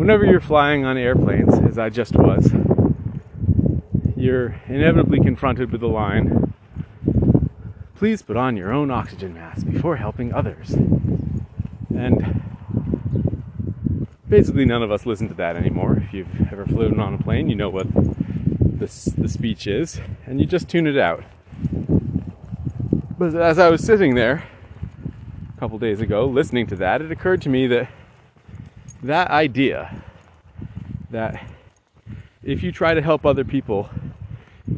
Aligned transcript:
whenever 0.00 0.24
you're 0.24 0.40
flying 0.40 0.86
on 0.86 0.96
airplanes, 0.96 1.52
as 1.58 1.78
I 1.78 1.90
just 1.90 2.16
was, 2.16 2.50
you're 4.16 4.56
inevitably 4.66 5.20
confronted 5.20 5.70
with 5.70 5.82
the 5.82 5.88
line 5.88 6.54
please 7.96 8.22
put 8.22 8.34
on 8.34 8.56
your 8.56 8.72
own 8.72 8.90
oxygen 8.90 9.34
mask 9.34 9.66
before 9.66 9.96
helping 9.96 10.32
others. 10.32 10.70
And 11.90 12.42
basically, 14.26 14.64
none 14.64 14.82
of 14.82 14.90
us 14.90 15.04
listen 15.04 15.28
to 15.28 15.34
that 15.34 15.54
anymore. 15.54 16.02
If 16.06 16.14
you've 16.14 16.50
ever 16.50 16.64
flown 16.64 16.98
on 16.98 17.12
a 17.12 17.18
plane, 17.18 17.50
you 17.50 17.56
know 17.56 17.68
what 17.68 17.86
this, 18.58 19.04
the 19.04 19.28
speech 19.28 19.66
is, 19.66 20.00
and 20.24 20.40
you 20.40 20.46
just 20.46 20.66
tune 20.66 20.86
it 20.86 20.96
out. 20.96 21.24
But 23.18 23.34
as 23.34 23.58
I 23.58 23.68
was 23.68 23.84
sitting 23.84 24.14
there 24.14 24.44
a 25.54 25.60
couple 25.60 25.78
days 25.78 26.00
ago 26.00 26.24
listening 26.24 26.66
to 26.68 26.76
that, 26.76 27.02
it 27.02 27.12
occurred 27.12 27.42
to 27.42 27.50
me 27.50 27.66
that 27.66 27.90
that 29.02 29.30
idea 29.30 30.02
that 31.10 31.42
if 32.42 32.62
you 32.62 32.72
try 32.72 32.94
to 32.94 33.02
help 33.02 33.24
other 33.24 33.44
people 33.44 33.88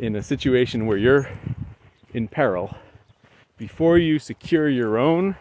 in 0.00 0.16
a 0.16 0.22
situation 0.22 0.86
where 0.86 0.96
you're 0.96 1.28
in 2.14 2.28
peril, 2.28 2.76
before 3.56 3.98
you 3.98 4.18
secure 4.18 4.68
your 4.68 4.98
own 4.98 5.36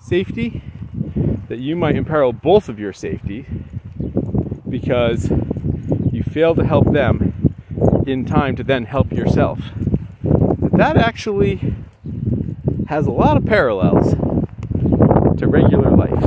safety, 0.00 0.62
that 1.48 1.58
you 1.58 1.74
might 1.76 1.96
imperil 1.96 2.32
both 2.32 2.68
of 2.68 2.78
your 2.78 2.92
safety 2.92 3.46
because 4.68 5.30
you 6.12 6.22
fail 6.22 6.54
to 6.54 6.64
help 6.64 6.92
them 6.92 7.54
in 8.06 8.24
time 8.24 8.56
to 8.56 8.62
then 8.62 8.84
help 8.84 9.12
yourself. 9.12 9.60
That 10.72 10.96
actually 10.96 11.74
has 12.88 13.06
a 13.06 13.10
lot 13.10 13.36
of 13.36 13.44
parallels 13.44 14.12
to 15.38 15.46
regular 15.46 15.90
life. 15.90 16.24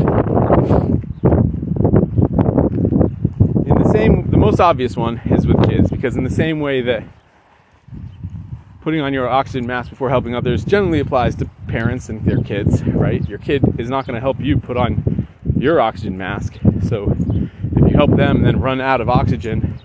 In 3.66 3.82
the 3.82 3.90
same, 3.92 4.30
the 4.30 4.31
most 4.42 4.60
obvious 4.60 4.98
one 4.98 5.22
is 5.26 5.46
with 5.46 5.70
kids 5.70 5.92
because 5.92 6.16
in 6.16 6.24
the 6.24 6.30
same 6.30 6.60
way 6.60 6.82
that 6.82 7.04
putting 8.82 9.00
on 9.00 9.14
your 9.14 9.30
oxygen 9.30 9.68
mask 9.68 9.92
before 9.92 10.10
helping 10.10 10.34
others 10.34 10.66
generally 10.66 11.00
applies 11.00 11.36
to 11.36 11.46
parents 11.68 12.10
and 12.10 12.26
their 12.26 12.42
kids, 12.42 12.84
right? 12.84 13.30
Your 13.30 13.38
kid 13.38 13.64
is 13.78 13.88
not 13.88 14.08
going 14.08 14.16
to 14.16 14.20
help 14.20 14.40
you 14.40 14.58
put 14.58 14.78
on 14.78 15.28
your 15.56 15.80
oxygen 15.80 16.18
mask. 16.18 16.58
So 16.88 17.12
if 17.12 17.88
you 17.88 17.96
help 17.96 18.16
them 18.16 18.38
and 18.38 18.46
then 18.48 18.60
run 18.60 18.82
out 18.82 19.00
of 19.00 19.10
oxygen 19.10 19.78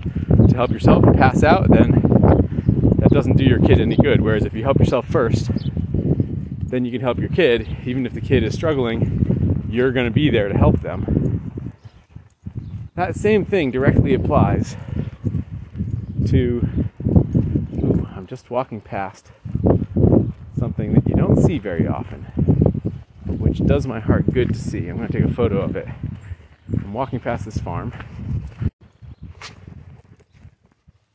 to 0.49 0.57
help 0.57 0.71
yourself 0.71 1.05
pass 1.13 1.43
out, 1.43 1.69
then 1.69 1.91
that 3.01 3.11
doesn't 3.11 3.37
do 3.37 3.45
your 3.45 3.61
kid 3.61 3.79
any 3.79 3.97
good. 3.97 4.23
Whereas 4.23 4.47
if 4.47 4.55
you 4.55 4.63
help 4.63 4.79
yourself 4.79 5.07
first, 5.07 5.51
then 6.69 6.87
you 6.87 6.91
can 6.91 7.03
help 7.03 7.19
your 7.19 7.29
kid. 7.29 7.77
Even 7.85 8.07
if 8.07 8.15
the 8.15 8.23
kid 8.23 8.43
is 8.43 8.55
struggling, 8.55 9.67
you're 9.69 9.93
going 9.93 10.07
to 10.07 10.15
be 10.15 10.31
there 10.31 10.49
to 10.49 10.57
help 10.57 10.81
them. 10.81 11.16
That 12.97 13.15
same 13.15 13.45
thing 13.45 13.71
directly 13.71 14.15
applies 14.15 14.75
to 16.29 16.67
I'm 18.15 18.27
just 18.27 18.51
walking 18.51 18.81
past 18.81 19.33
something 20.59 20.95
that 20.95 21.07
you 21.07 21.15
don't 21.15 21.37
see 21.37 21.59
very 21.59 21.87
often, 21.87 22.23
which 23.27 23.59
does 23.67 23.87
my 23.87 24.01
heart 24.01 24.33
good 24.33 24.49
to 24.55 24.59
see. 24.59 24.89
I'm 24.89 24.97
going 24.97 25.09
to 25.09 25.13
take 25.13 25.31
a 25.31 25.35
photo 25.35 25.61
of 25.61 25.77
it. 25.77 25.87
I'm 26.73 26.95
walking 26.95 27.21
past 27.21 27.45
this 27.45 27.59
farm. 27.59 27.93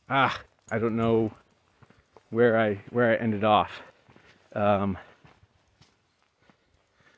Ah, 0.08 0.40
I 0.70 0.78
don't 0.78 0.94
know 0.94 1.32
where 2.30 2.60
I 2.60 2.78
where 2.90 3.10
I 3.10 3.16
ended 3.16 3.42
off. 3.42 3.82
Um, 4.52 4.96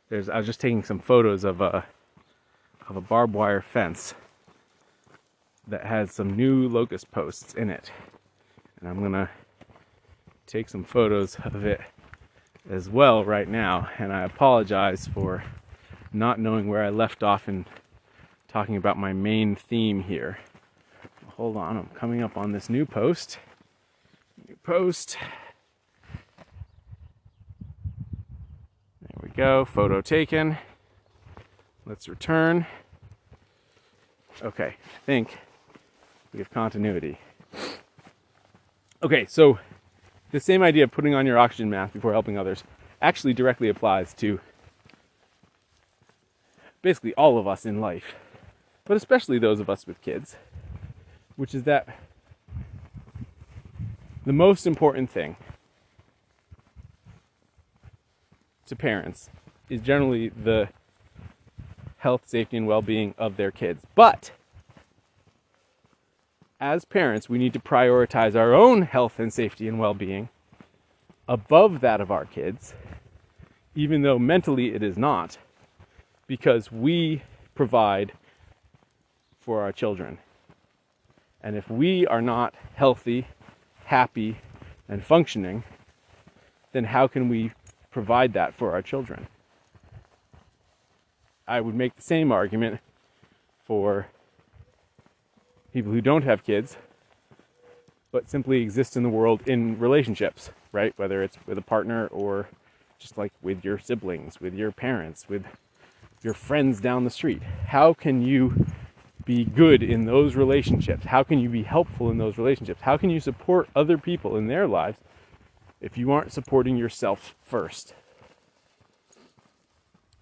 there's 0.08 0.30
I 0.30 0.38
was 0.38 0.46
just 0.46 0.58
taking 0.58 0.82
some 0.82 1.00
photos 1.00 1.44
of 1.44 1.60
a 1.60 1.84
of 2.88 2.96
a 2.96 3.02
barbed 3.02 3.34
wire 3.34 3.60
fence 3.60 4.14
that 5.66 5.86
has 5.86 6.12
some 6.12 6.36
new 6.36 6.68
locust 6.68 7.10
posts 7.10 7.54
in 7.54 7.70
it, 7.70 7.90
and 8.78 8.88
I'm 8.88 9.00
gonna 9.02 9.30
take 10.46 10.68
some 10.68 10.84
photos 10.84 11.36
of 11.44 11.64
it 11.64 11.80
as 12.70 12.88
well 12.88 13.24
right 13.24 13.48
now. 13.48 13.88
And 13.98 14.12
I 14.12 14.22
apologize 14.24 15.06
for 15.06 15.44
not 16.12 16.38
knowing 16.38 16.68
where 16.68 16.84
I 16.84 16.90
left 16.90 17.22
off 17.22 17.48
in 17.48 17.66
talking 18.48 18.76
about 18.76 18.96
my 18.96 19.12
main 19.12 19.56
theme 19.56 20.02
here. 20.02 20.38
Hold 21.36 21.56
on, 21.56 21.76
I'm 21.76 21.86
coming 21.88 22.22
up 22.22 22.36
on 22.36 22.52
this 22.52 22.70
new 22.70 22.86
post. 22.86 23.38
New 24.48 24.56
post. 24.62 25.16
There 29.00 29.20
we 29.22 29.30
go, 29.30 29.64
photo 29.64 30.00
taken. 30.00 30.58
Let's 31.84 32.08
return. 32.08 32.66
Okay, 34.42 34.76
I 34.76 34.98
think 35.04 35.38
we 36.34 36.40
have 36.40 36.50
continuity. 36.50 37.18
Okay, 39.02 39.24
so 39.26 39.58
the 40.32 40.40
same 40.40 40.62
idea 40.62 40.84
of 40.84 40.90
putting 40.90 41.14
on 41.14 41.26
your 41.26 41.38
oxygen 41.38 41.70
mask 41.70 41.92
before 41.92 42.12
helping 42.12 42.36
others 42.36 42.64
actually 43.00 43.32
directly 43.32 43.68
applies 43.68 44.12
to 44.14 44.40
basically 46.82 47.14
all 47.14 47.38
of 47.38 47.46
us 47.46 47.64
in 47.64 47.80
life, 47.80 48.16
but 48.84 48.96
especially 48.96 49.38
those 49.38 49.60
of 49.60 49.70
us 49.70 49.86
with 49.86 50.00
kids, 50.02 50.36
which 51.36 51.54
is 51.54 51.62
that 51.62 51.86
the 54.26 54.32
most 54.32 54.66
important 54.66 55.08
thing 55.08 55.36
to 58.66 58.74
parents 58.74 59.30
is 59.70 59.80
generally 59.80 60.30
the 60.30 60.68
health, 61.98 62.22
safety, 62.26 62.56
and 62.56 62.66
well 62.66 62.82
being 62.82 63.14
of 63.16 63.36
their 63.36 63.50
kids. 63.50 63.84
But 63.94 64.32
as 66.60 66.84
parents, 66.84 67.28
we 67.28 67.38
need 67.38 67.52
to 67.52 67.58
prioritize 67.58 68.34
our 68.34 68.54
own 68.54 68.82
health 68.82 69.18
and 69.18 69.32
safety 69.32 69.68
and 69.68 69.78
well 69.78 69.94
being 69.94 70.28
above 71.28 71.80
that 71.80 72.00
of 72.00 72.10
our 72.10 72.24
kids, 72.24 72.74
even 73.74 74.02
though 74.02 74.18
mentally 74.18 74.74
it 74.74 74.82
is 74.82 74.98
not, 74.98 75.38
because 76.26 76.70
we 76.70 77.22
provide 77.54 78.12
for 79.38 79.62
our 79.62 79.72
children. 79.72 80.18
And 81.42 81.56
if 81.56 81.70
we 81.70 82.06
are 82.06 82.22
not 82.22 82.54
healthy, 82.74 83.26
happy, 83.84 84.38
and 84.88 85.04
functioning, 85.04 85.64
then 86.72 86.84
how 86.84 87.06
can 87.06 87.28
we 87.28 87.52
provide 87.90 88.32
that 88.32 88.54
for 88.54 88.72
our 88.72 88.82
children? 88.82 89.26
I 91.46 91.60
would 91.60 91.74
make 91.74 91.94
the 91.94 92.02
same 92.02 92.32
argument 92.32 92.80
for 93.64 94.06
people 95.74 95.92
who 95.92 96.00
don't 96.00 96.22
have 96.22 96.44
kids, 96.44 96.76
but 98.12 98.30
simply 98.30 98.62
exist 98.62 98.96
in 98.96 99.02
the 99.02 99.08
world 99.08 99.42
in 99.46 99.76
relationships, 99.78 100.50
right? 100.70 100.94
Whether 100.96 101.20
it's 101.22 101.36
with 101.46 101.58
a 101.58 101.62
partner 101.62 102.06
or 102.06 102.48
just 103.00 103.18
like 103.18 103.32
with 103.42 103.64
your 103.64 103.78
siblings, 103.78 104.40
with 104.40 104.54
your 104.54 104.70
parents, 104.70 105.28
with 105.28 105.44
your 106.22 106.32
friends 106.32 106.80
down 106.80 107.02
the 107.02 107.10
street. 107.10 107.42
How 107.66 107.92
can 107.92 108.22
you 108.22 108.66
be 109.24 109.44
good 109.44 109.82
in 109.82 110.04
those 110.04 110.36
relationships? 110.36 111.06
How 111.06 111.24
can 111.24 111.40
you 111.40 111.48
be 111.48 111.64
helpful 111.64 112.08
in 112.08 112.18
those 112.18 112.38
relationships? 112.38 112.82
How 112.82 112.96
can 112.96 113.10
you 113.10 113.18
support 113.18 113.68
other 113.74 113.98
people 113.98 114.36
in 114.36 114.46
their 114.46 114.68
lives 114.68 114.98
if 115.80 115.98
you 115.98 116.12
aren't 116.12 116.32
supporting 116.32 116.76
yourself 116.76 117.34
first? 117.42 117.94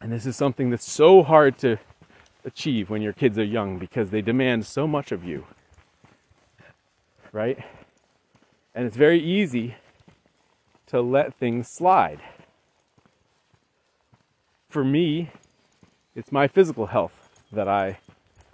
And 0.01 0.11
this 0.11 0.25
is 0.25 0.35
something 0.35 0.71
that's 0.71 0.91
so 0.91 1.23
hard 1.23 1.59
to 1.59 1.79
achieve 2.45 2.91
when 2.91 3.03
your 3.03 3.13
kids 3.13 3.39
are 3.39 3.45
young 3.45 3.79
because 3.79 4.11
they 4.11 4.23
demand 4.23 4.67
so 4.67 4.87
much 4.87 5.13
of 5.13 5.25
you. 5.25 5.47
Right? 7.33 7.59
And 8.75 8.87
it's 8.87 8.97
very 8.97 9.21
easy 9.21 9.77
to 10.87 11.01
let 11.01 11.35
things 11.35 11.69
slide. 11.69 12.21
For 14.69 14.85
me, 14.85 15.31
it's 16.15 16.33
my 16.33 16.49
physical 16.49 16.87
health 16.87 17.31
that 17.51 17.69
I 17.69 17.99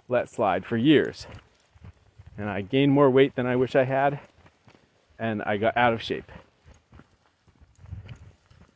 let 0.07 0.29
slide 0.29 0.65
for 0.65 0.77
years. 0.77 1.27
And 2.37 2.49
I 2.49 2.61
gained 2.61 2.91
more 2.91 3.09
weight 3.09 3.35
than 3.35 3.45
I 3.45 3.55
wish 3.55 3.75
I 3.75 3.83
had, 3.83 4.19
and 5.17 5.41
I 5.43 5.57
got 5.57 5.75
out 5.75 5.93
of 5.93 6.01
shape 6.01 6.31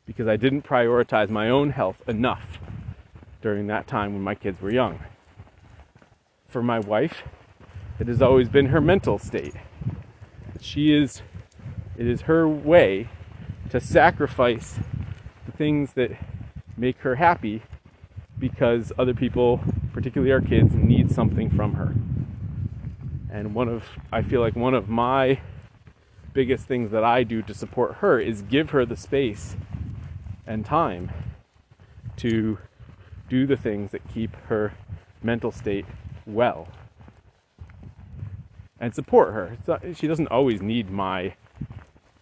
because 0.05 0.27
I 0.27 0.35
didn't 0.35 0.63
prioritize 0.63 1.29
my 1.29 1.49
own 1.49 1.71
health 1.71 2.01
enough 2.07 2.59
during 3.43 3.67
that 3.67 3.85
time 3.85 4.13
when 4.13 4.23
my 4.23 4.33
kids 4.33 4.61
were 4.61 4.71
young. 4.71 4.97
For 6.47 6.63
my 6.63 6.79
wife, 6.79 7.23
it 7.99 8.07
has 8.07 8.21
always 8.21 8.47
been 8.47 8.67
her 8.67 8.79
mental 8.79 9.19
state. 9.19 9.53
She 10.61 10.93
is, 10.93 11.21
it 11.97 12.07
is 12.07 12.21
her 12.21 12.47
way 12.47 13.09
to 13.69 13.81
sacrifice 13.81 14.79
the 15.45 15.51
things 15.51 15.93
that 15.93 16.11
make 16.77 16.99
her 16.99 17.15
happy 17.15 17.61
because 18.39 18.93
other 18.97 19.13
people, 19.13 19.59
particularly 19.91 20.31
our 20.31 20.41
kids, 20.41 20.73
need 20.73 21.11
something 21.11 21.49
from 21.49 21.73
her. 21.73 21.93
And 23.29 23.53
one 23.53 23.67
of, 23.67 23.83
I 24.11 24.21
feel 24.21 24.39
like 24.39 24.55
one 24.55 24.73
of 24.73 24.87
my 24.87 25.41
biggest 26.33 26.65
things 26.65 26.91
that 26.91 27.03
I 27.03 27.23
do 27.23 27.41
to 27.41 27.53
support 27.53 27.95
her 27.95 28.19
is 28.19 28.41
give 28.41 28.69
her 28.69 28.85
the 28.85 28.95
space 28.95 29.57
and 30.47 30.65
time 30.65 31.11
to 32.17 32.57
do 33.33 33.47
the 33.47 33.57
things 33.57 33.89
that 33.89 34.07
keep 34.13 34.35
her 34.45 34.73
mental 35.23 35.51
state 35.51 35.87
well 36.27 36.67
and 38.79 38.93
support 38.93 39.33
her. 39.33 39.57
Not, 39.67 39.81
she 39.95 40.05
doesn't 40.05 40.27
always 40.27 40.61
need 40.61 40.91
my 40.91 41.33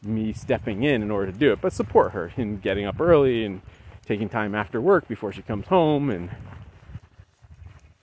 me 0.01 0.31
stepping 0.31 0.83
in 0.83 1.01
in 1.01 1.11
order 1.11 1.29
to 1.29 1.37
do 1.37 1.51
it, 1.51 1.59
but 1.59 1.73
support 1.73 2.13
her 2.13 2.31
in 2.37 2.59
getting 2.59 2.85
up 2.85 3.01
early 3.01 3.43
and 3.43 3.61
taking 4.05 4.29
time 4.29 4.55
after 4.55 4.79
work 4.79 5.05
before 5.09 5.33
she 5.33 5.41
comes 5.41 5.67
home 5.67 6.09
and 6.09 6.29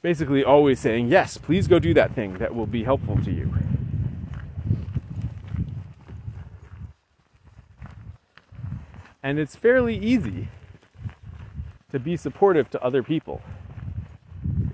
basically 0.03 0.45
always 0.45 0.79
saying, 0.79 1.09
Yes, 1.09 1.39
please 1.39 1.67
go 1.67 1.79
do 1.79 1.95
that 1.95 2.15
thing 2.15 2.35
that 2.35 2.55
will 2.55 2.67
be 2.67 2.85
helpful 2.85 3.17
to 3.25 3.33
you. 3.33 3.55
And 9.23 9.39
it's 9.39 9.57
fairly 9.57 9.97
easy 9.97 10.49
to 11.93 11.99
be 11.99 12.17
supportive 12.17 12.69
to 12.71 12.83
other 12.83 13.03
people. 13.03 13.41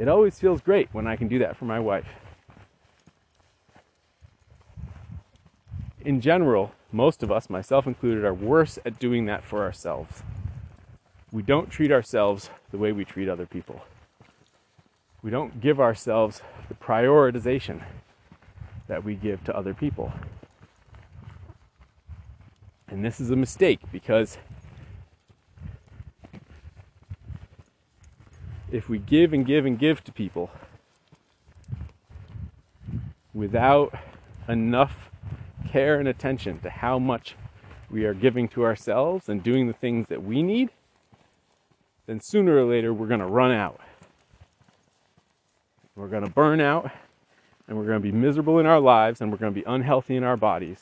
It 0.01 0.09
always 0.09 0.39
feels 0.39 0.61
great 0.61 0.89
when 0.93 1.07
I 1.07 1.17
can 1.17 1.29
do 1.29 1.39
that 1.39 1.57
for 1.57 1.65
my 1.65 1.79
wife. 1.79 2.09
In 6.05 6.21
general, 6.21 6.73
most 6.91 7.23
of 7.23 7.31
us, 7.31 7.49
myself 7.49 7.87
included, 7.87 8.25
are 8.25 8.35
worse 8.35 8.79
at 8.85 8.99
doing 8.99 9.27
that 9.27 9.45
for 9.45 9.63
ourselves. 9.63 10.23
We 11.33 11.43
don't 11.43 11.71
treat 11.71 11.91
ourselves 11.91 12.51
the 12.71 12.79
way 12.79 12.93
we 12.93 13.05
treat 13.05 13.29
other 13.29 13.47
people. 13.47 13.83
We 15.23 15.31
don't 15.31 15.61
give 15.61 15.81
ourselves 15.81 16.43
the 16.69 16.75
prioritization 16.75 17.83
that 18.89 19.05
we 19.05 19.15
give 19.15 19.43
to 19.45 19.57
other 19.57 19.73
people. 19.73 20.13
And 22.89 23.05
this 23.05 23.21
is 23.21 23.31
a 23.31 23.37
mistake 23.37 23.81
because 23.91 24.37
if 28.75 28.89
we 28.89 28.99
give 28.99 29.33
and 29.33 29.47
give 29.47 29.65
and 29.65 29.79
give 29.79 30.03
to 30.03 30.11
people 30.11 30.51
without 33.33 33.97
enough 34.49 35.11
care 35.69 36.01
and 36.01 36.09
attention 36.09 36.59
to 36.59 36.69
how 36.69 36.99
much 36.99 37.37
we 37.89 38.05
are 38.05 38.15
giving 38.15 38.49
to 38.49 38.65
ourselves 38.65 39.29
and 39.29 39.45
doing 39.45 39.69
the 39.69 39.73
things 39.73 40.09
that 40.09 40.25
we 40.25 40.43
need, 40.43 40.71
then 42.07 42.21
sooner 42.21 42.57
or 42.57 42.65
later 42.65 42.93
we're 42.93 43.07
going 43.07 43.21
to 43.21 43.27
run 43.27 43.53
out. 43.53 43.81
We're 45.95 46.09
going 46.09 46.25
to 46.25 46.31
burn 46.31 46.61
out 46.61 46.91
and 47.69 47.79
we're 47.79 47.87
going 47.87 48.03
to 48.03 48.13
be 48.13 48.13
miserable 48.13 48.59
in 48.59 48.67
our 48.67 48.81
lives 48.81 49.21
and 49.21 49.31
we're 49.31 49.39
going 49.39 49.55
to 49.55 49.61
be 49.61 49.65
unhealthy 49.67 50.17
in 50.17 50.25
our 50.25 50.37
bodies. 50.37 50.81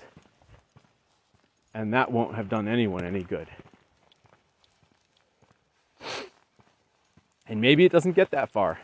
And 1.74 1.92
that 1.92 2.10
won't 2.10 2.36
have 2.36 2.48
done 2.48 2.68
anyone 2.68 3.04
any 3.04 3.22
good. 3.22 3.48
And 7.46 7.60
maybe 7.60 7.84
it 7.84 7.92
doesn't 7.92 8.12
get 8.12 8.30
that 8.30 8.50
far. 8.50 8.80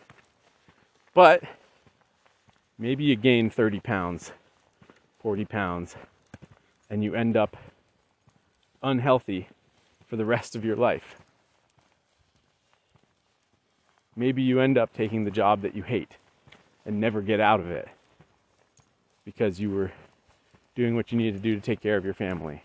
But 1.14 1.42
maybe 2.78 3.04
you 3.04 3.16
gain 3.16 3.50
30 3.50 3.80
pounds, 3.80 4.32
40 5.20 5.44
pounds, 5.44 5.96
and 6.90 7.02
you 7.02 7.14
end 7.14 7.36
up 7.36 7.56
unhealthy 8.82 9.48
for 10.06 10.16
the 10.16 10.24
rest 10.24 10.56
of 10.56 10.64
your 10.64 10.76
life. 10.76 11.16
Maybe 14.16 14.42
you 14.42 14.60
end 14.60 14.76
up 14.76 14.92
taking 14.92 15.24
the 15.24 15.30
job 15.30 15.62
that 15.62 15.76
you 15.76 15.82
hate 15.82 16.12
and 16.84 17.00
never 17.00 17.22
get 17.22 17.40
out 17.40 17.60
of 17.60 17.70
it 17.70 17.88
because 19.24 19.60
you 19.60 19.70
were 19.70 19.92
doing 20.74 20.96
what 20.96 21.12
you 21.12 21.18
needed 21.18 21.34
to 21.34 21.40
do 21.42 21.54
to 21.54 21.60
take 21.60 21.80
care 21.80 21.96
of 21.96 22.04
your 22.04 22.14
family. 22.14 22.62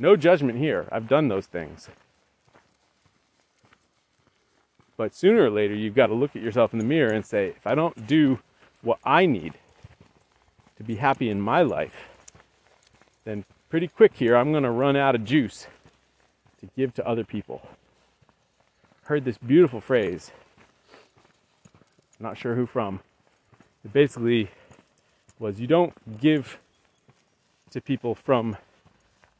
No 0.00 0.16
judgment 0.16 0.58
here. 0.58 0.88
I've 0.90 1.08
done 1.08 1.28
those 1.28 1.44
things. 1.44 1.90
But 4.96 5.14
sooner 5.14 5.44
or 5.44 5.50
later, 5.50 5.74
you've 5.74 5.94
got 5.94 6.06
to 6.06 6.14
look 6.14 6.34
at 6.34 6.40
yourself 6.40 6.72
in 6.72 6.78
the 6.78 6.86
mirror 6.86 7.12
and 7.12 7.24
say, 7.24 7.48
if 7.48 7.66
I 7.66 7.74
don't 7.74 8.06
do 8.06 8.38
what 8.80 8.98
I 9.04 9.26
need 9.26 9.52
to 10.78 10.82
be 10.84 10.96
happy 10.96 11.28
in 11.28 11.38
my 11.38 11.60
life, 11.60 12.08
then 13.24 13.44
pretty 13.68 13.88
quick 13.88 14.14
here, 14.14 14.36
I'm 14.36 14.52
going 14.52 14.62
to 14.62 14.70
run 14.70 14.96
out 14.96 15.14
of 15.14 15.22
juice 15.22 15.66
to 16.60 16.68
give 16.74 16.94
to 16.94 17.06
other 17.06 17.24
people. 17.24 17.60
Heard 19.02 19.26
this 19.26 19.36
beautiful 19.36 19.82
phrase. 19.82 20.30
not 22.18 22.38
sure 22.38 22.54
who 22.54 22.64
from. 22.64 23.00
It 23.84 23.92
basically 23.92 24.48
was 25.38 25.60
you 25.60 25.66
don't 25.66 25.92
give 26.20 26.58
to 27.70 27.82
people 27.82 28.14
from 28.14 28.56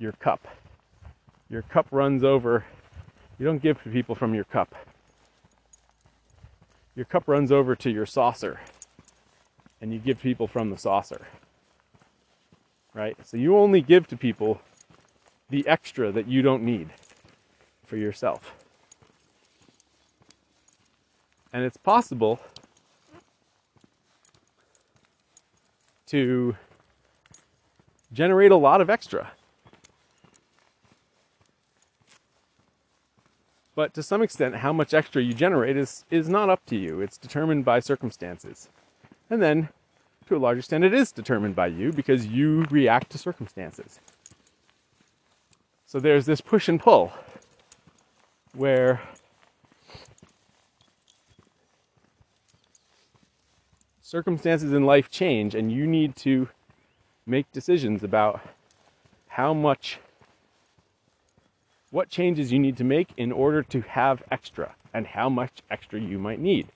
your 0.01 0.13
cup. 0.13 0.49
Your 1.49 1.63
cup 1.63 1.87
runs 1.93 2.25
over. 2.25 2.65
You 3.39 3.47
don't 3.47 3.63
give 3.63 3.81
to 3.85 3.91
people 3.91 4.17
from 4.17 4.35
your 4.35 4.45
cup. 4.45 4.75
Your 6.97 7.05
cup 7.05 7.29
runs 7.29 7.53
over 7.53 7.77
to 7.77 7.91
your 7.91 8.07
saucer, 8.07 8.61
and 9.81 9.93
you 9.93 9.99
give 10.01 10.21
people 10.21 10.49
from 10.49 10.71
the 10.71 10.79
saucer. 10.79 11.27
Right? 12.93 13.17
So 13.25 13.37
you 13.37 13.57
only 13.57 13.81
give 13.81 14.09
to 14.09 14.17
people 14.17 14.61
the 15.51 15.67
extra 15.69 16.11
that 16.11 16.27
you 16.27 16.43
don't 16.43 16.65
need 16.65 16.91
for 17.87 17.97
yourself. 17.97 18.55
And 21.53 21.65
it's 21.65 21.77
possible 21.77 22.41
to 26.07 26.57
generate 28.13 28.51
a 28.51 28.57
lot 28.57 28.81
of 28.81 28.91
extra. 28.91 29.33
But 33.81 33.95
to 33.95 34.03
some 34.03 34.21
extent, 34.21 34.57
how 34.57 34.75
much 34.75 34.93
extra 34.93 35.23
you 35.23 35.33
generate 35.33 35.75
is, 35.75 36.05
is 36.11 36.29
not 36.29 36.51
up 36.51 36.67
to 36.67 36.77
you. 36.77 37.01
It's 37.01 37.17
determined 37.17 37.65
by 37.65 37.81
circumstances. 37.81 38.69
And 39.31 39.41
then, 39.41 39.71
to 40.29 40.37
a 40.37 40.39
large 40.39 40.59
extent, 40.59 40.85
it 40.85 40.93
is 40.93 41.11
determined 41.13 41.57
by 41.57 41.69
you 41.69 41.91
because 41.91 42.27
you 42.27 42.67
react 42.71 43.09
to 43.13 43.17
circumstances. 43.17 43.99
So 45.87 45.99
there's 45.99 46.27
this 46.27 46.43
push 46.43 46.69
and 46.69 46.79
pull 46.79 47.11
where 48.53 49.01
circumstances 54.03 54.75
in 54.75 54.85
life 54.85 55.11
change 55.11 55.55
and 55.55 55.73
you 55.73 55.87
need 55.87 56.17
to 56.17 56.51
make 57.25 57.51
decisions 57.51 58.05
about 58.05 58.43
how 59.29 59.55
much 59.55 60.01
what 61.91 62.09
changes 62.09 62.53
you 62.53 62.59
need 62.59 62.77
to 62.77 62.85
make 62.85 63.11
in 63.17 63.33
order 63.33 63.63
to 63.65 63.81
have 63.81 64.23
extra 64.31 64.75
and 64.95 65.07
how 65.07 65.29
much 65.29 65.63
extra 65.71 66.01
you 66.01 66.19
might 66.19 66.41
need. 66.41 66.69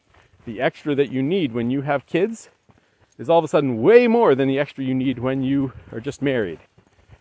The 0.45 0.61
extra 0.61 0.95
that 0.97 1.11
you 1.11 1.23
need 1.23 1.53
when 1.53 1.71
you 1.71 1.83
have 1.83 2.07
kids 2.07 2.51
is 3.17 3.31
all 3.31 3.39
of 3.39 3.45
a 3.45 3.49
sudden 3.49 3.81
way 3.81 4.09
more 4.09 4.35
than 4.35 4.49
the 4.49 4.59
extra 4.59 4.85
you 4.85 4.95
need 4.95 5.19
when 5.19 5.43
you 5.43 5.73
are 5.93 6.01
just 6.01 6.21
married. 6.21 6.59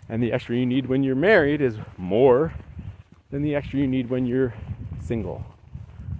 And 0.10 0.22
the 0.22 0.34
extra 0.34 0.56
you 0.56 0.65
need 0.65 0.88
when 0.88 1.03
you're 1.03 1.15
married 1.15 1.62
is 1.62 1.77
more 1.98 2.53
than 3.29 3.41
the 3.44 3.56
extra 3.56 3.79
you 3.79 3.88
need 3.88 4.10
when 4.10 4.25
you're 4.25 4.53
single 5.00 5.46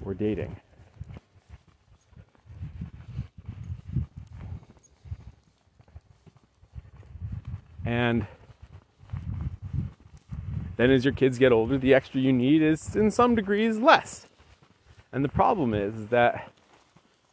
or 0.06 0.14
dating. 0.14 0.56
And 7.86 8.26
then, 10.76 10.90
as 10.90 11.06
your 11.06 11.14
kids 11.14 11.38
get 11.38 11.52
older, 11.52 11.78
the 11.78 11.94
extra 11.94 12.20
you 12.20 12.34
need 12.34 12.62
is 12.62 12.96
in 12.96 13.12
some 13.12 13.36
degrees 13.36 13.78
less. 13.78 14.26
And 15.12 15.24
the 15.24 15.30
problem 15.30 15.74
is 15.74 16.08
that 16.08 16.52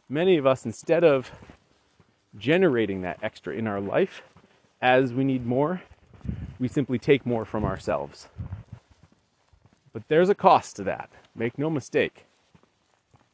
many 0.07 0.37
of 0.37 0.45
us, 0.45 0.65
instead 0.65 1.03
of 1.03 1.31
generating 2.37 3.01
that 3.01 3.19
extra 3.23 3.55
in 3.55 3.67
our 3.67 3.81
life 3.81 4.21
as 4.81 5.13
we 5.13 5.23
need 5.23 5.45
more, 5.45 5.81
we 6.59 6.67
simply 6.67 6.99
take 6.99 7.25
more 7.25 7.45
from 7.45 7.65
ourselves. 7.65 8.27
But 9.93 10.07
there's 10.07 10.29
a 10.29 10.35
cost 10.35 10.75
to 10.75 10.83
that. 10.83 11.09
Make 11.35 11.57
no 11.57 11.69
mistake. 11.69 12.25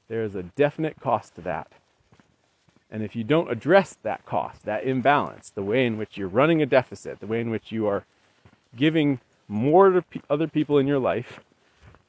There 0.07 0.23
is 0.23 0.35
a 0.35 0.43
definite 0.43 0.99
cost 1.01 1.35
to 1.35 1.41
that. 1.41 1.67
And 2.89 3.03
if 3.03 3.15
you 3.15 3.25
don't 3.25 3.51
address 3.51 3.97
that 4.03 4.25
cost, 4.25 4.63
that 4.63 4.85
imbalance, 4.85 5.49
the 5.49 5.63
way 5.63 5.85
in 5.85 5.97
which 5.97 6.17
you're 6.17 6.29
running 6.29 6.61
a 6.61 6.65
deficit, 6.65 7.19
the 7.19 7.27
way 7.27 7.41
in 7.41 7.49
which 7.49 7.71
you 7.71 7.85
are 7.85 8.05
giving 8.75 9.19
more 9.47 9.89
to 9.89 10.01
p- 10.01 10.21
other 10.29 10.47
people 10.47 10.77
in 10.77 10.87
your 10.87 10.99
life 10.99 11.39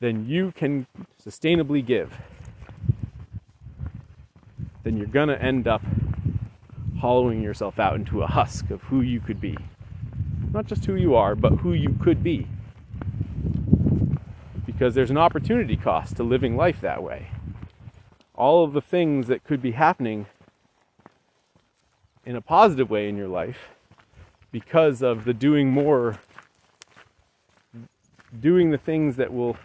than 0.00 0.28
you 0.28 0.52
can 0.52 0.86
sustainably 1.24 1.84
give, 1.84 2.12
then 4.82 4.96
you're 4.96 5.06
going 5.06 5.28
to 5.28 5.40
end 5.40 5.68
up 5.68 5.82
hollowing 7.00 7.42
yourself 7.42 7.78
out 7.78 7.94
into 7.94 8.22
a 8.22 8.26
husk 8.26 8.70
of 8.70 8.82
who 8.82 9.00
you 9.00 9.20
could 9.20 9.40
be. 9.40 9.56
Not 10.52 10.66
just 10.66 10.84
who 10.86 10.94
you 10.94 11.14
are, 11.14 11.34
but 11.34 11.58
who 11.58 11.72
you 11.72 11.96
could 12.02 12.22
be. 12.22 12.46
Because 14.66 14.94
there's 14.94 15.10
an 15.10 15.18
opportunity 15.18 15.76
cost 15.76 16.16
to 16.16 16.22
living 16.22 16.56
life 16.56 16.80
that 16.80 17.02
way. 17.02 17.28
All 18.34 18.64
of 18.64 18.72
the 18.72 18.80
things 18.80 19.26
that 19.26 19.44
could 19.44 19.60
be 19.60 19.72
happening 19.72 20.26
in 22.24 22.36
a 22.36 22.40
positive 22.40 22.90
way 22.90 23.08
in 23.08 23.16
your 23.16 23.28
life 23.28 23.70
because 24.52 25.02
of 25.02 25.24
the 25.24 25.34
doing 25.34 25.70
more 25.70 26.18
doing 28.40 28.70
the 28.70 28.78
things 28.78 29.16
that 29.16 29.32
will 29.32 29.56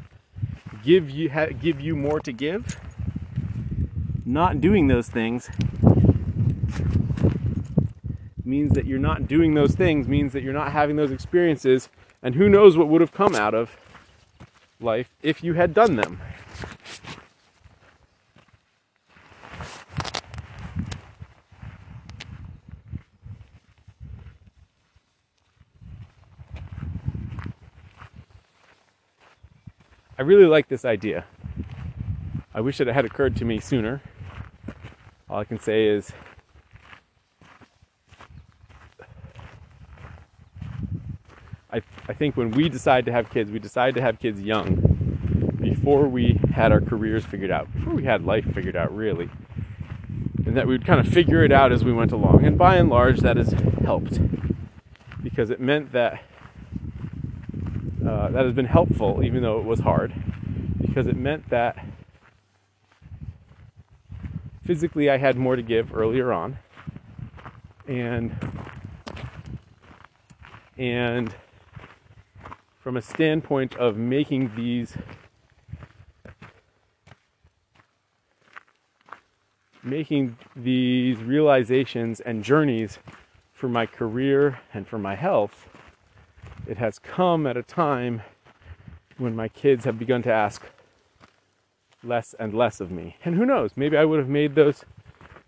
give 0.84 1.10
you 1.10 1.30
give 1.60 1.80
you 1.80 1.96
more 1.96 2.20
to 2.20 2.32
give. 2.32 2.80
Not 4.26 4.62
doing 4.62 4.88
those 4.88 5.08
things 5.08 5.50
means 8.46 8.74
that 8.74 8.86
you're 8.86 9.00
not 9.00 9.28
doing 9.28 9.54
those 9.54 9.74
things 9.74 10.08
means 10.08 10.34
that 10.34 10.44
you're 10.44 10.54
not 10.54 10.72
having 10.72 10.96
those 10.96 11.12
experiences 11.12 11.90
and 12.22 12.36
who 12.36 12.48
knows 12.50 12.78
what 12.78 12.88
would 12.88 13.02
have 13.02 13.12
come 13.12 13.36
out 13.36 13.54
of 13.54 13.78
life 14.80 15.10
if 15.22 15.44
you 15.44 15.54
had 15.54 15.74
done 15.74 15.96
them. 15.96 16.20
I 30.18 30.22
really 30.22 30.46
like 30.46 30.68
this 30.68 30.86
idea. 30.86 31.26
I 32.54 32.62
wish 32.62 32.80
it 32.80 32.88
had 32.88 33.04
occurred 33.04 33.36
to 33.38 33.46
me 33.46 33.60
sooner. 33.60 34.02
All 35.28 35.40
I 35.40 35.44
can 35.44 35.60
say 35.60 35.88
is 35.88 36.12
I, 41.72 41.82
I 42.08 42.14
think 42.14 42.38
when 42.38 42.52
we 42.52 42.70
decide 42.70 43.06
to 43.06 43.12
have 43.12 43.32
kids, 43.32 43.50
we 43.50 43.58
decide 43.58 43.96
to 43.96 44.02
have 44.02 44.20
kids 44.20 44.40
young 44.40 45.56
before 45.60 46.08
we 46.08 46.40
had 46.54 46.72
our 46.72 46.80
careers 46.80 47.26
figured 47.26 47.50
out, 47.50 47.74
before 47.74 47.94
we 47.94 48.04
had 48.04 48.24
life 48.24 48.46
figured 48.54 48.76
out, 48.76 48.96
really. 48.96 49.32
And 50.46 50.56
that 50.56 50.68
we 50.68 50.74
would 50.76 50.86
kind 50.86 51.00
of 51.00 51.12
figure 51.12 51.44
it 51.44 51.52
out 51.52 51.72
as 51.72 51.84
we 51.84 51.92
went 51.92 52.12
along. 52.12 52.46
And 52.46 52.60
by 52.60 52.76
and 52.76 52.90
large, 52.90 53.22
that 53.22 53.38
has 53.38 53.56
helped 53.84 54.20
because 55.24 55.50
it 55.50 55.60
meant 55.60 55.92
that 55.94 56.22
uh, 58.14 58.30
that 58.30 58.46
has 58.46 58.54
been 58.54 58.66
helpful, 58.66 59.22
even 59.24 59.42
though 59.42 59.60
it 59.60 59.66
was 59.66 59.80
hard, 59.80 60.14
because 60.80 61.08
it 61.08 61.18
meant 61.18 61.50
that 61.50 61.84
physically 64.66 65.10
I 65.10 65.18
had 65.18 65.36
more 65.36 65.56
to 65.56 65.64
give 65.64 65.96
earlier 65.96 66.32
on, 66.32 66.60
and 67.88 68.36
and 70.78 71.36
from 72.80 72.98
a 72.98 73.02
standpoint 73.02 73.76
of 73.78 73.98
making 73.98 74.52
these 74.56 74.96
making 79.82 80.38
these 80.56 81.18
realizations 81.18 82.20
and 82.20 82.44
journeys 82.44 83.00
for 83.54 83.68
my 83.68 83.86
career 83.86 84.60
and 84.74 84.88
for 84.88 84.98
my 84.98 85.16
health 85.16 85.68
it 86.68 86.78
has 86.78 87.00
come 87.00 87.46
at 87.46 87.58
a 87.58 87.64
time 87.64 88.22
when 89.18 89.36
my 89.36 89.48
kids 89.48 89.86
have 89.86 90.00
begun 90.00 90.24
to 90.24 90.32
ask 90.32 90.64
less 92.04 92.34
and 92.40 92.54
less 92.54 92.82
of 92.82 92.92
me. 92.92 93.18
And 93.24 93.36
who 93.36 93.46
knows, 93.46 93.72
maybe 93.76 93.98
I 93.98 94.06
would 94.06 94.20
have 94.20 94.30
made 94.30 94.56
those 94.56 94.84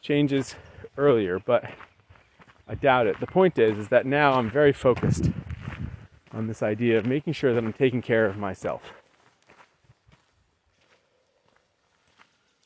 changes 0.02 0.56
earlier, 0.98 1.40
but 1.40 1.70
I 2.68 2.76
doubt 2.76 3.08
it. 3.08 3.20
The 3.20 3.28
point 3.28 3.58
is 3.60 3.78
is 3.78 3.88
that 3.90 4.06
now 4.06 4.34
I'm 4.34 4.50
very 4.50 4.74
focused 4.74 5.30
on 6.32 6.48
this 6.48 6.62
idea 6.64 6.98
of 6.98 7.06
making 7.06 7.34
sure 7.34 7.54
that 7.54 7.64
I'm 7.64 7.74
taking 7.74 8.02
care 8.02 8.26
of 8.26 8.38
myself. 8.38 8.94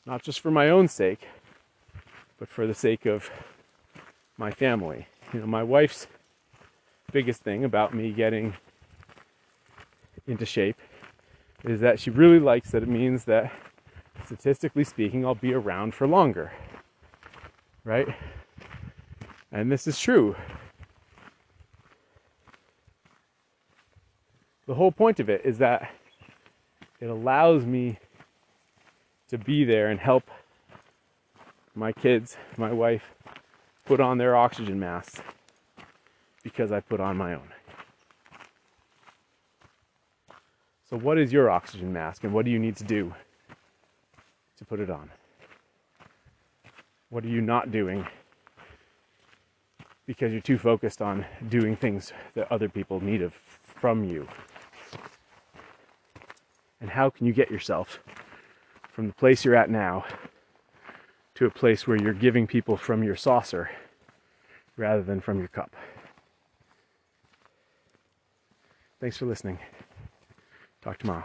Not 0.06 0.22
just 0.22 0.40
for 0.40 0.50
my 0.50 0.68
own 0.68 0.88
sake, 0.88 1.28
but 2.38 2.48
for 2.48 2.66
the 2.66 2.74
sake 2.74 3.06
of 3.06 3.30
my 4.36 4.50
family. 4.50 5.06
You 5.32 5.40
know, 5.40 5.46
my 5.46 5.62
wife's 5.62 6.06
biggest 7.10 7.42
thing 7.42 7.64
about 7.64 7.94
me 7.94 8.12
getting 8.12 8.54
into 10.26 10.46
shape 10.46 10.76
is 11.64 11.80
that 11.80 12.00
she 12.00 12.10
really 12.10 12.38
likes 12.38 12.70
that 12.70 12.82
it 12.82 12.88
means 12.88 13.24
that 13.24 13.52
statistically 14.24 14.84
speaking 14.84 15.26
I'll 15.26 15.34
be 15.34 15.52
around 15.52 15.94
for 15.94 16.06
longer. 16.06 16.52
Right? 17.84 18.08
And 19.52 19.70
this 19.70 19.86
is 19.86 19.98
true. 19.98 20.36
The 24.66 24.74
whole 24.74 24.92
point 24.92 25.18
of 25.18 25.28
it 25.28 25.42
is 25.44 25.58
that 25.58 25.90
it 27.00 27.06
allows 27.06 27.64
me 27.64 27.98
to 29.28 29.38
be 29.38 29.64
there 29.64 29.88
and 29.88 29.98
help 29.98 30.30
my 31.74 31.92
kids, 31.92 32.36
my 32.56 32.72
wife, 32.72 33.02
put 33.86 34.00
on 34.00 34.18
their 34.18 34.36
oxygen 34.36 34.78
masks 34.78 35.20
because 36.42 36.72
I 36.72 36.80
put 36.80 37.00
on 37.00 37.16
my 37.16 37.34
own. 37.34 37.48
So, 40.88 40.96
what 40.96 41.18
is 41.18 41.32
your 41.32 41.50
oxygen 41.50 41.92
mask 41.92 42.24
and 42.24 42.32
what 42.32 42.44
do 42.44 42.50
you 42.50 42.58
need 42.58 42.76
to 42.76 42.84
do 42.84 43.14
to 44.58 44.64
put 44.64 44.80
it 44.80 44.90
on? 44.90 45.08
What 47.10 47.24
are 47.24 47.28
you 47.28 47.40
not 47.40 47.70
doing 47.70 48.06
because 50.06 50.32
you're 50.32 50.40
too 50.40 50.58
focused 50.58 51.00
on 51.00 51.24
doing 51.48 51.76
things 51.76 52.12
that 52.34 52.50
other 52.50 52.68
people 52.68 53.00
need 53.00 53.22
of 53.22 53.34
from 53.62 54.02
you? 54.02 54.26
And 56.80 56.90
how 56.90 57.10
can 57.10 57.26
you 57.26 57.32
get 57.32 57.50
yourself 57.50 58.00
from 58.90 59.06
the 59.06 59.12
place 59.12 59.44
you're 59.44 59.54
at 59.54 59.70
now 59.70 60.04
to 61.36 61.46
a 61.46 61.50
place 61.50 61.86
where 61.86 61.96
you're 62.02 62.12
giving 62.12 62.46
people 62.46 62.76
from 62.76 63.04
your 63.04 63.16
saucer 63.16 63.70
rather 64.76 65.02
than 65.02 65.20
from 65.20 65.38
your 65.38 65.48
cup? 65.48 65.74
Thanks 69.00 69.16
for 69.16 69.24
listening. 69.24 69.58
Talk 70.82 70.98
tomorrow. 70.98 71.24